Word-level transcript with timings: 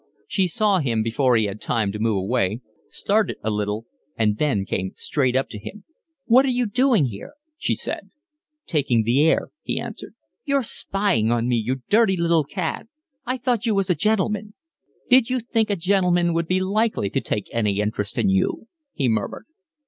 She 0.27 0.47
saw 0.47 0.79
him 0.79 1.03
before 1.03 1.35
he 1.37 1.45
had 1.45 1.61
time 1.61 1.91
to 1.91 1.99
move 1.99 2.17
away, 2.17 2.61
started 2.89 3.37
a 3.43 3.51
little, 3.51 3.85
and 4.17 4.39
then 4.39 4.65
came 4.65 4.93
straight 4.95 5.35
up 5.35 5.47
to 5.49 5.59
him. 5.59 5.83
"What 6.25 6.43
are 6.43 6.49
you 6.49 6.65
doing 6.65 7.05
here?" 7.05 7.33
she 7.55 7.75
said. 7.75 8.09
"Taking 8.65 9.03
the 9.03 9.23
air," 9.27 9.51
he 9.61 9.79
answered. 9.79 10.15
"You're 10.43 10.63
spying 10.63 11.31
on 11.31 11.47
me, 11.47 11.57
you 11.57 11.81
dirty 11.87 12.17
little 12.17 12.43
cad. 12.45 12.87
I 13.27 13.37
thought 13.37 13.67
you 13.67 13.75
was 13.75 13.91
a 13.91 13.93
gentleman." 13.95 14.55
"Did 15.07 15.29
you 15.29 15.39
think 15.39 15.69
a 15.69 15.75
gentleman 15.75 16.33
would 16.33 16.47
be 16.47 16.61
likely 16.61 17.11
to 17.11 17.21
take 17.21 17.45
any 17.53 17.79
interest 17.79 18.17
in 18.17 18.27
you?" 18.27 18.65
he 18.95 19.07
murmured. 19.07 19.45